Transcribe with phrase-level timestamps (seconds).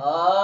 [0.00, 0.37] Oh,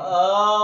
[0.00, 0.59] 啊。